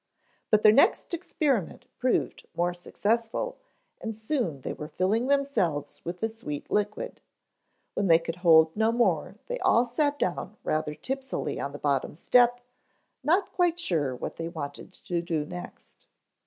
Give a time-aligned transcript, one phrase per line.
[0.49, 3.59] But their next experiment proved more successful
[3.99, 7.21] and soon they were filling themselves with the sweet liquid.
[7.93, 12.15] When they could hold no more they all sat down rather tipsily on the bottom
[12.15, 12.61] step,
[13.23, 16.07] not quite sure what they wanted to do next.